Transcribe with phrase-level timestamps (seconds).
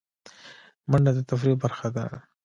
[0.89, 2.05] منډه د تفریح برخه ده